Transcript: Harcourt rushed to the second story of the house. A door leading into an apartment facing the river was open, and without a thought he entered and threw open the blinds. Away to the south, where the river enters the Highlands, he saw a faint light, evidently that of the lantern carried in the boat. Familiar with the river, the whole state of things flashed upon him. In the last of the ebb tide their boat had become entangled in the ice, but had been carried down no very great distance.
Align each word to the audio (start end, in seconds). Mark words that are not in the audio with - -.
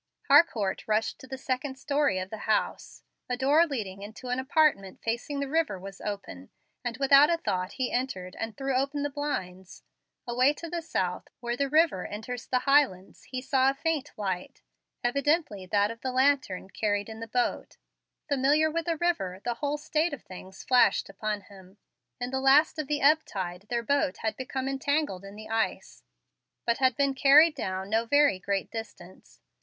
Harcourt 0.29 0.87
rushed 0.87 1.19
to 1.19 1.27
the 1.27 1.37
second 1.37 1.77
story 1.77 2.17
of 2.17 2.31
the 2.31 2.49
house. 2.49 3.03
A 3.29 3.37
door 3.37 3.67
leading 3.67 4.01
into 4.01 4.29
an 4.29 4.39
apartment 4.39 4.99
facing 5.03 5.39
the 5.39 5.47
river 5.47 5.77
was 5.79 6.01
open, 6.01 6.49
and 6.83 6.97
without 6.97 7.29
a 7.29 7.37
thought 7.37 7.73
he 7.73 7.91
entered 7.91 8.35
and 8.39 8.57
threw 8.57 8.73
open 8.75 9.03
the 9.03 9.11
blinds. 9.11 9.83
Away 10.25 10.53
to 10.53 10.67
the 10.71 10.81
south, 10.81 11.27
where 11.39 11.55
the 11.55 11.69
river 11.69 12.07
enters 12.07 12.47
the 12.47 12.61
Highlands, 12.65 13.25
he 13.25 13.43
saw 13.43 13.69
a 13.69 13.75
faint 13.75 14.11
light, 14.17 14.63
evidently 15.03 15.67
that 15.67 15.91
of 15.91 16.01
the 16.01 16.11
lantern 16.11 16.71
carried 16.71 17.07
in 17.07 17.19
the 17.19 17.27
boat. 17.27 17.77
Familiar 18.27 18.71
with 18.71 18.85
the 18.87 18.97
river, 18.97 19.39
the 19.45 19.53
whole 19.61 19.77
state 19.77 20.13
of 20.13 20.23
things 20.23 20.63
flashed 20.63 21.09
upon 21.09 21.41
him. 21.41 21.77
In 22.19 22.31
the 22.31 22.41
last 22.41 22.79
of 22.79 22.87
the 22.87 23.01
ebb 23.01 23.23
tide 23.23 23.67
their 23.69 23.83
boat 23.83 24.17
had 24.23 24.35
become 24.35 24.67
entangled 24.67 25.23
in 25.23 25.35
the 25.35 25.49
ice, 25.49 26.01
but 26.65 26.79
had 26.79 26.95
been 26.95 27.13
carried 27.13 27.53
down 27.53 27.91
no 27.91 28.07
very 28.07 28.39
great 28.39 28.71
distance. 28.71 29.41